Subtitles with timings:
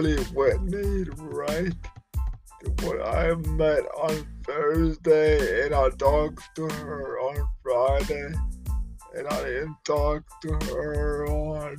[0.00, 1.74] Buddy Whitney, right?
[2.84, 8.32] When I met on Thursday and I talked to her on Friday
[9.14, 11.76] and I didn't talk to her on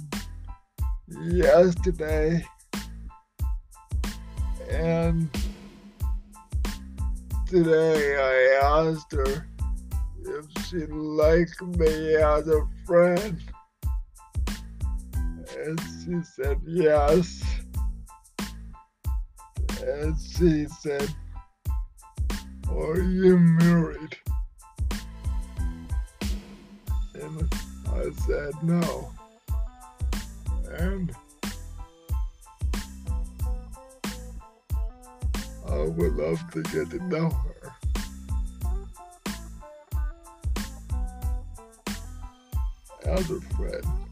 [1.20, 2.46] yesterday.
[4.70, 5.28] And
[7.48, 9.48] today I asked her
[10.20, 13.42] if she liked me as a friend.
[15.58, 17.61] And she said yes.
[19.82, 21.10] And she said,
[22.70, 24.16] Are you married?
[27.16, 27.54] And
[27.88, 29.12] I said no.
[30.78, 31.16] And
[35.68, 37.74] I would love to get to know her.
[43.06, 44.11] As a friend.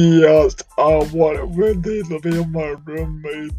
[0.00, 3.50] Yes, I Wendy to be my roommate.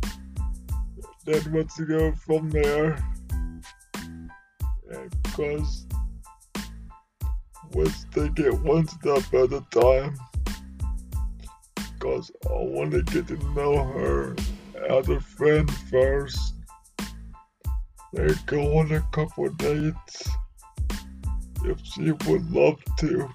[1.26, 2.98] Then what to go from there.
[5.22, 5.86] Because
[7.73, 10.16] let's take it one step at a time.
[11.76, 14.34] Because I want to get to know her
[14.90, 16.53] as a friend first.
[18.14, 20.30] Then go on a couple dates
[21.66, 23.30] if she would love to.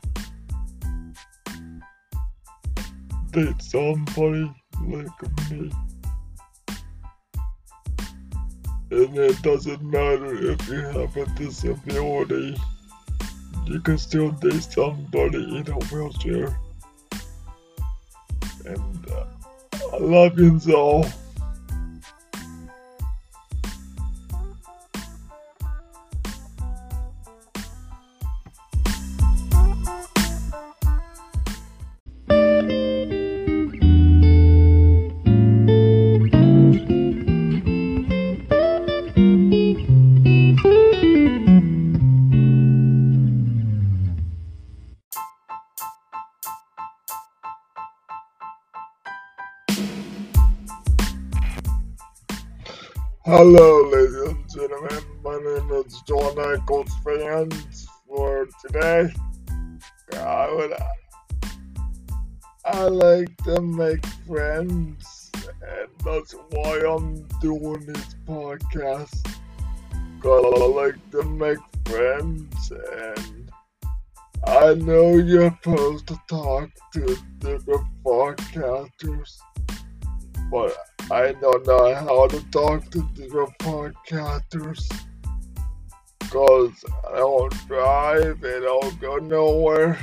[3.35, 4.49] Date somebody
[4.87, 5.71] like me.
[8.93, 12.57] And it doesn't matter if you have a disability,
[13.67, 16.57] you can still date somebody in a wheelchair.
[18.67, 19.27] And uh,
[19.93, 21.05] I love you all.
[53.27, 55.03] Hello, ladies and gentlemen.
[55.25, 57.89] My name is John Eckels Fans.
[58.07, 59.11] For today,
[60.13, 60.75] I would
[62.67, 69.27] I like to make friends, and that's why I'm doing this podcast.
[70.21, 73.51] Cause I like to make friends, and
[74.47, 79.39] I know you're supposed to talk to different podcasters,
[80.51, 80.77] but
[81.11, 84.91] I don't know how to talk to different podcasters
[86.19, 89.99] because I don't drive and I don't go nowhere.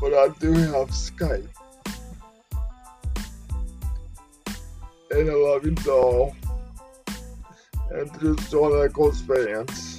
[0.00, 1.48] But I do have Skype.
[5.10, 6.36] And I love you all.
[7.90, 9.95] And to just John Eckels fans.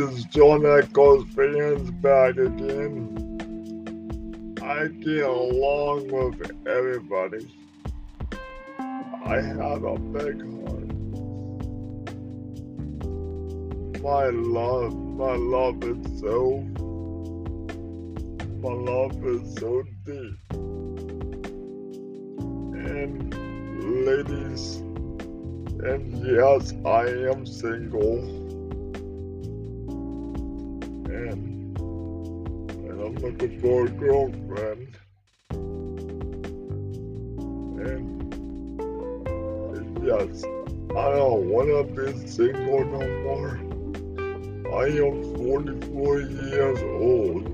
[0.00, 3.18] Is John Eckels fans back again.
[4.62, 7.46] I get along with everybody.
[8.78, 10.90] I have a big heart.
[14.00, 16.62] My love, my love is so,
[18.62, 20.38] my love is so deep.
[22.88, 23.34] And
[24.06, 24.76] ladies,
[25.84, 28.49] and yes, I am single.
[31.28, 34.96] And, and I'm looking for a girlfriend.
[37.86, 38.22] And,
[40.02, 40.44] yes,
[40.96, 43.60] I don't wanna be single no more.
[44.74, 47.46] I am 44 years old.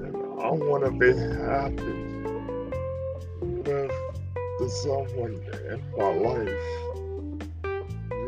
[0.00, 2.06] And I wanna be happy
[4.60, 6.85] with someone in my life.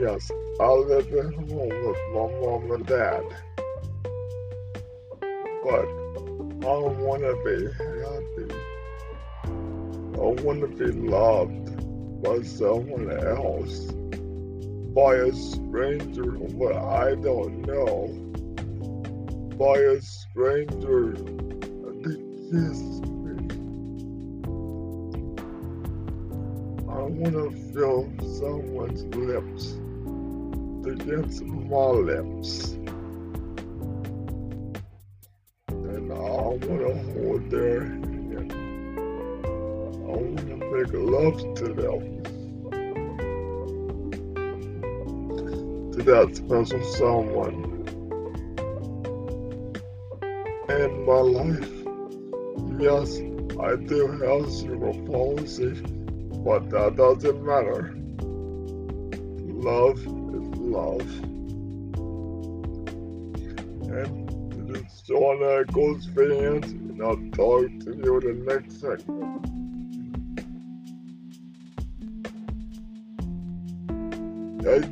[0.00, 0.30] Yes,
[0.60, 3.24] I live at home with my mom and dad.
[5.64, 5.88] But
[6.64, 8.48] I want to be happy.
[10.14, 13.92] I want to be loved by someone else.
[14.94, 18.08] by a stranger what I don't know.
[19.58, 22.10] By a stranger to
[22.50, 22.80] kiss
[23.18, 23.34] me.
[26.88, 28.08] I wanna feel
[28.38, 29.78] someone's lips
[30.88, 32.76] against my lips.
[35.68, 38.52] And I wanna hold their hand.
[40.02, 42.18] I wanna make love to them.
[45.98, 47.68] to that special someone
[50.68, 51.78] in my life.
[52.78, 53.18] Yes,
[53.58, 55.72] I do have cerebral palsy,
[56.44, 57.94] but that doesn't matter.
[59.60, 60.17] Love
[60.78, 61.00] love.
[63.90, 69.44] And to the Shawn Eckels fans, and I'll talk to you in the next segment.
[74.62, 74.82] Hey,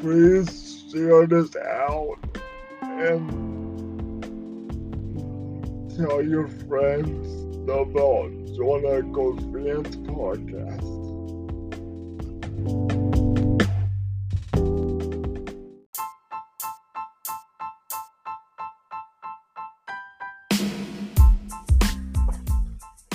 [0.00, 0.50] please
[0.90, 2.18] share this out
[2.82, 3.22] and
[5.96, 7.26] tell your friends
[7.68, 10.97] about Shawn Eckels Fans Podcast.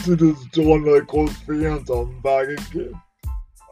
[0.05, 0.19] This
[0.53, 2.93] Shawn Eckels Fans, I'm back again.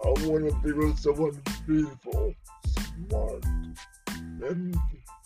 [0.01, 2.33] I want to be with someone beautiful
[2.63, 3.44] smart.
[4.16, 4.74] And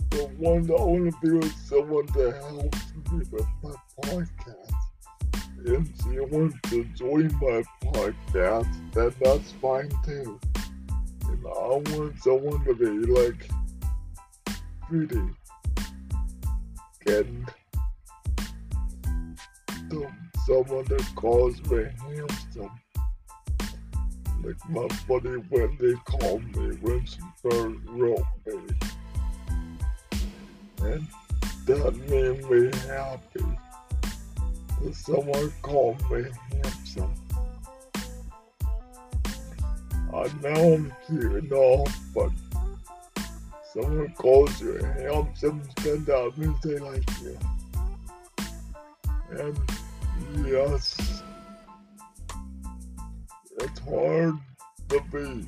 [0.09, 4.71] the one that I want to be with someone that helps me with my podcast.
[5.63, 10.39] If you want to join my podcast, then that's fine too.
[11.27, 13.47] And I want someone to be like
[14.89, 15.21] pretty
[17.05, 17.45] and
[20.45, 22.71] someone that calls me handsome
[24.45, 27.19] like my buddy when they call me first
[27.87, 28.23] wrote.
[30.81, 31.07] And
[31.65, 33.57] that made me happy
[34.83, 37.13] that someone called me handsome.
[40.13, 42.29] I know I'm cute all, but
[43.73, 47.37] someone calls you handsome, then that means they like you.
[49.31, 49.59] And
[50.43, 51.21] yes,
[53.59, 54.35] it's hard
[54.89, 55.47] to be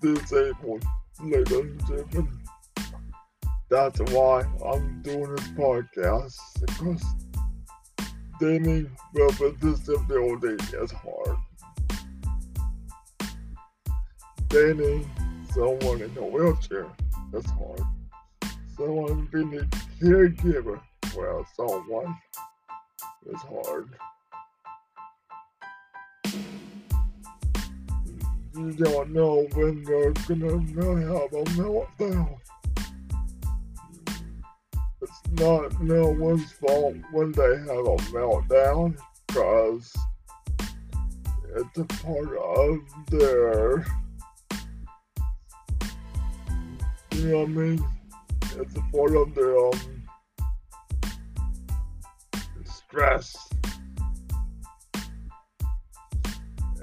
[0.00, 0.84] disabled,
[1.20, 2.40] ladies and gentlemen.
[3.68, 7.04] That's why I'm doing this podcast because
[8.38, 11.36] dating with a disability is hard.
[14.48, 15.08] Dating
[15.52, 16.86] someone in a wheelchair
[17.32, 17.80] is hard.
[18.76, 19.62] Someone being a
[20.02, 20.80] caregiver
[21.12, 22.16] for someone
[23.26, 23.88] is hard.
[28.54, 32.36] You don't know when you're gonna have a meltdown.
[35.02, 39.92] It's not no one's fault when they have a meltdown, because
[41.56, 42.78] it's a part of
[43.08, 43.86] their,
[47.12, 47.84] you know what I mean?
[48.56, 50.02] It's a part of their um,
[52.64, 53.48] stress.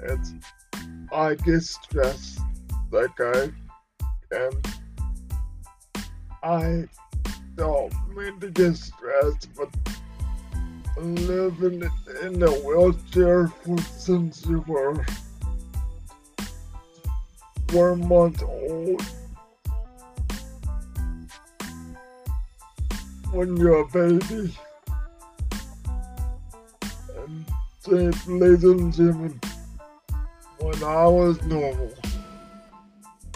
[0.02, 0.32] It's
[1.12, 2.40] I get stressed
[2.90, 3.50] like I
[4.32, 4.62] am.
[6.42, 6.84] I
[7.56, 9.68] don't mean to get stressed, but
[10.98, 11.82] living
[12.22, 15.04] in a wheelchair for since you were
[17.68, 19.02] four months old.
[23.32, 24.54] When you're a baby.
[27.86, 29.40] And ladies and gentlemen,
[30.60, 31.92] when I was normal,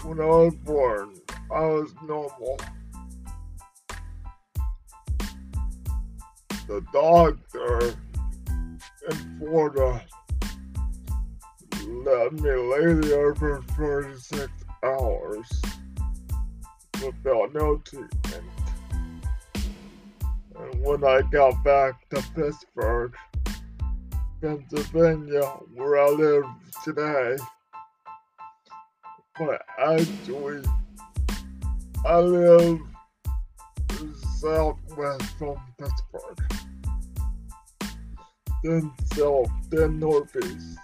[0.02, 1.14] when I was born,
[1.50, 2.58] I was normal.
[6.66, 7.94] The doctor
[9.10, 10.02] in Florida
[11.88, 14.48] let me lay there for 36
[14.82, 15.62] hours
[17.04, 18.44] without no treatment.
[19.54, 23.14] And when I got back to Pittsburgh,
[24.42, 26.44] Pennsylvania, where I live
[26.82, 27.36] today.
[29.38, 30.64] But actually,
[32.04, 32.80] I live
[34.40, 36.52] southwest from Pittsburgh.
[38.64, 40.76] Then south, then northeast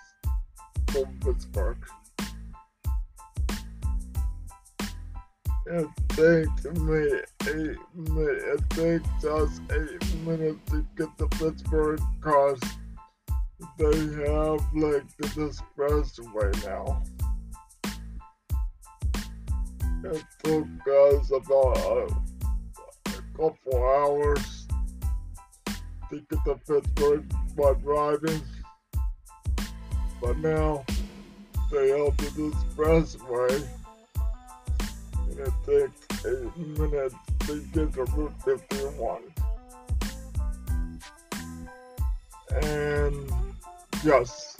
[0.92, 1.84] from Pittsburgh.
[5.66, 7.10] It takes me
[7.48, 8.44] eight minutes.
[8.46, 12.60] It takes us eight minutes to get to Pittsburgh because
[13.78, 17.02] they have like this expressway now.
[20.04, 22.06] It took us about a,
[23.06, 24.66] a couple hours
[26.10, 27.24] to get to Pittsburgh
[27.56, 28.40] by driving.
[30.20, 30.84] But now
[31.70, 33.68] they have the expressway
[35.30, 39.22] and it takes eight minutes to get to Route 51.
[42.62, 43.30] And
[44.04, 44.56] yes,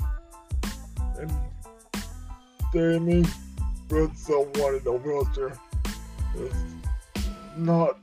[1.18, 1.33] and
[2.73, 3.25] Jamie
[3.90, 5.52] with someone in a wheelchair
[6.37, 6.52] is
[7.57, 7.99] not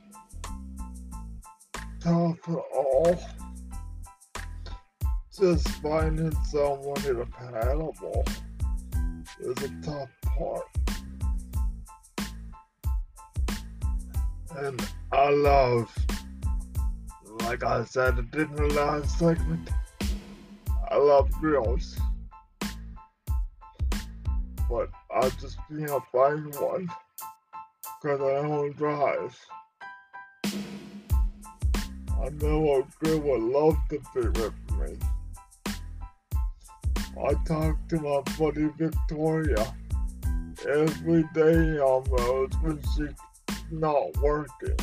[2.00, 3.18] tough at all.
[5.38, 8.24] Just finding someone in a paddle
[9.38, 10.64] is a tough part.
[14.56, 15.94] And I love,
[17.40, 19.68] like I said it didn't last segment,
[20.88, 21.98] I love grills.
[24.70, 26.88] But I just can't find one
[28.02, 29.38] because I don't drive.
[30.44, 34.98] I know a girl would love to be with me.
[37.24, 39.74] I talk to my buddy Victoria
[40.68, 43.14] every day almost when she's
[43.70, 44.76] not working.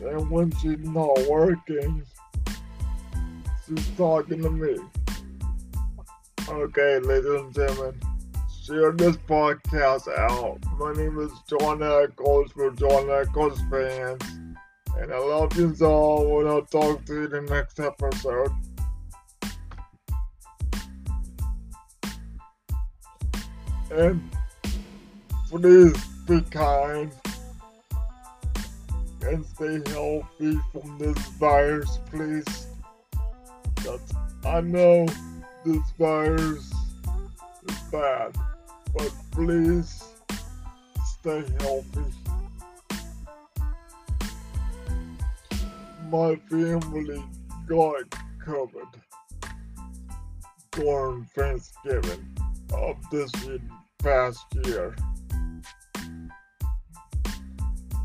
[0.00, 2.02] And when she's not working,
[3.66, 4.76] she's talking to me.
[6.48, 8.00] Okay, ladies and gentlemen,
[8.62, 10.58] share this podcast out.
[10.78, 14.22] My name is John Eckels for John Eckels fans.
[14.98, 16.40] And I love you all.
[16.40, 18.50] And I'll talk to you in the next episode.
[23.90, 24.30] And
[25.48, 27.12] please be kind
[29.22, 32.71] and stay healthy from this virus, please.
[34.44, 35.06] I know
[35.64, 36.72] this virus
[37.68, 38.36] is bad,
[38.94, 40.04] but please
[41.18, 42.12] stay healthy.
[46.10, 47.24] My family
[47.66, 48.04] got
[48.46, 48.94] COVID
[50.72, 52.36] during Thanksgiving
[52.72, 53.32] of this
[53.98, 54.94] past year.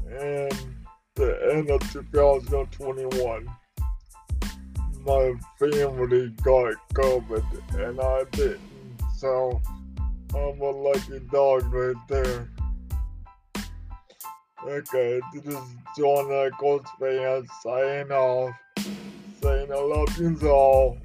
[0.09, 0.53] And
[1.15, 3.47] the end of 2021
[5.07, 7.43] my family got COVID
[7.79, 8.59] and I didn't.
[9.15, 9.61] So
[10.35, 12.49] I'm a lucky dog right there.
[14.65, 15.61] Okay, this is
[15.97, 18.53] John Eckels fans signing off,
[19.41, 20.97] saying I love you all.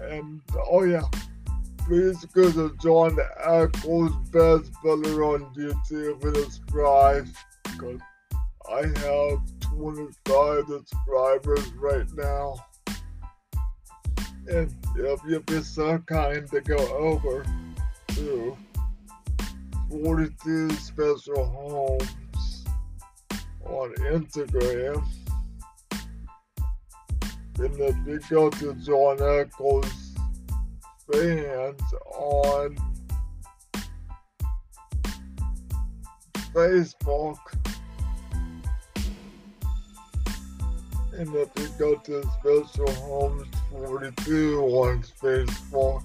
[0.00, 0.40] And
[0.70, 1.02] oh yeah,
[1.80, 7.28] please go to John Eckels Bestseller on YouTube and subscribe
[7.64, 8.00] because
[8.72, 12.54] I have 25 subscribers right now.
[14.48, 17.44] And if you'd be so kind to go over
[18.08, 18.56] to
[19.90, 22.64] 42 Special Homes
[23.64, 25.04] on Instagram,
[27.58, 30.18] and if you go to John Eckels
[31.12, 32.76] fans on
[36.52, 37.38] Facebook,
[41.14, 46.02] and if you go to Special Homes 42 on Facebook.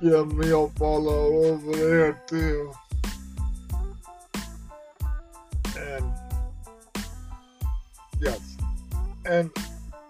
[0.00, 2.72] Give me a follow over there too.
[5.78, 6.12] And
[8.20, 8.56] yes,
[9.24, 9.50] and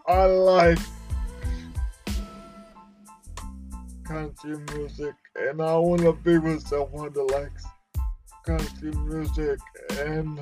[0.09, 0.79] I like
[4.05, 7.65] country music, and I want to be with someone that likes
[8.45, 9.59] country music,
[9.91, 10.41] and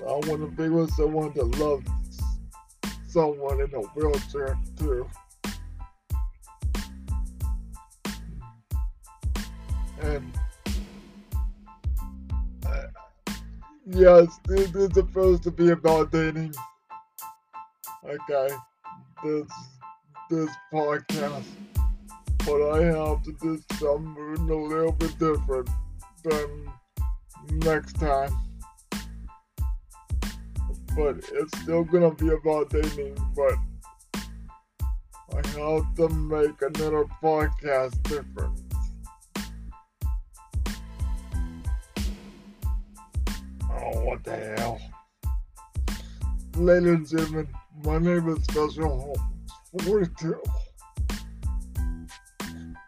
[0.00, 1.88] I want to be with someone that loves
[3.08, 5.08] someone in a wheelchair too.
[10.00, 10.32] And
[12.64, 12.86] uh,
[13.86, 16.54] yes, this is supposed to be about dating.
[18.04, 18.54] Okay,
[19.24, 19.46] this
[20.30, 21.44] this podcast,
[22.46, 25.68] but I have to do something a little bit different
[26.22, 26.72] than
[27.64, 28.47] next time
[30.98, 33.16] but it's still gonna be about dating.
[33.36, 33.54] But
[35.32, 38.60] I have to make another podcast different.
[43.70, 44.80] Oh, what the hell?
[46.56, 47.48] Ladies and gentlemen,
[47.84, 49.52] my name is Special Homes
[49.84, 50.42] 42.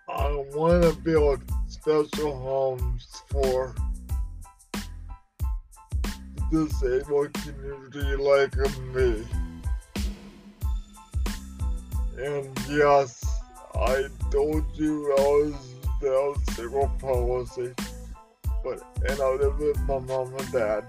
[0.09, 3.73] I want to build special homes for
[6.51, 8.57] disabled community like
[8.95, 9.27] me.
[12.19, 13.25] And yes,
[13.75, 15.71] I told you I was
[16.55, 17.73] single policy,
[18.65, 20.85] but and I live with my mom and dad.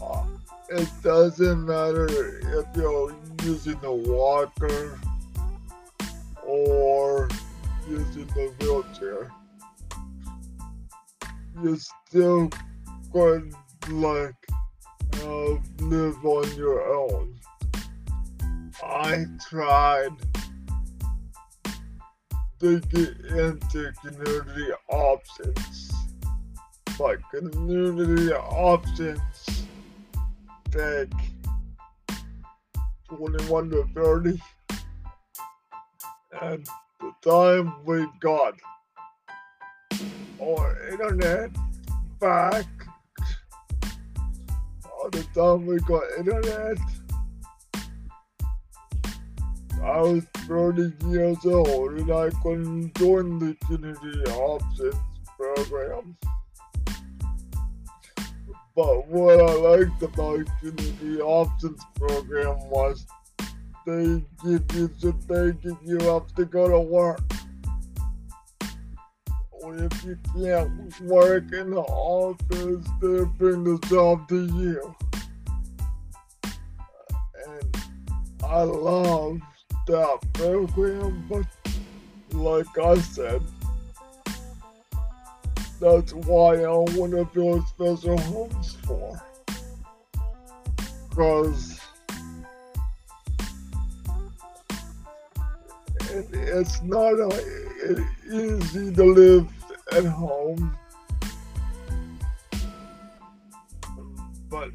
[0.00, 0.24] Uh,
[0.70, 4.98] it doesn't matter if you're using a walker
[6.44, 7.28] or
[7.88, 9.32] using the wheelchair.
[11.62, 12.50] You still
[13.12, 13.54] going
[13.90, 14.34] like
[15.22, 17.34] uh, live on your own.
[18.82, 20.12] I tried.
[22.60, 25.92] To get into community options,
[26.98, 29.20] but community options.
[30.72, 31.12] Take
[33.08, 34.40] 21 to 30
[36.42, 36.68] and
[37.00, 38.54] the time we got
[40.40, 41.50] our internet
[42.20, 42.66] back
[45.10, 46.78] the time we got internet
[49.82, 54.94] I was 30 years old and I couldn't join the community options
[55.38, 56.16] program.
[58.74, 63.06] But what I liked about community options program was
[63.86, 67.20] they give you the they give you have to go to work.
[69.74, 74.94] If you can't work in the office, they bring the job to you.
[77.46, 77.76] And
[78.42, 79.40] I love
[79.86, 81.46] that program, but
[82.32, 83.42] like I said,
[85.80, 89.20] that's why I want to build special homes for.
[91.10, 91.80] Because
[96.10, 99.48] it, it's not a, easy to live
[99.92, 100.76] at home,
[104.48, 104.70] but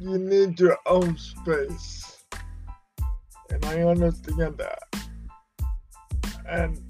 [0.00, 2.06] you need your own space
[3.50, 4.82] and I understand that.
[6.48, 6.80] And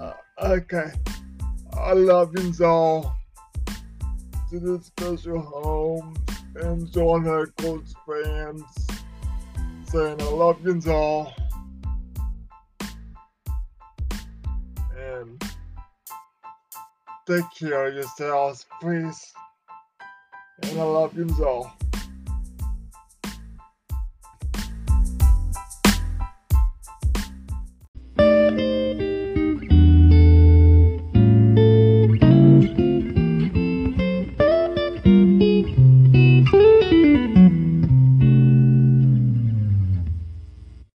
[0.00, 0.90] uh, okay,
[1.74, 3.16] I love you all
[4.50, 6.14] to this special home
[6.56, 8.64] and John Eckels fans
[9.90, 11.32] saying I love you all.
[14.96, 15.42] And
[17.28, 19.34] take care of yourselves, please.
[20.62, 21.70] And I love you all.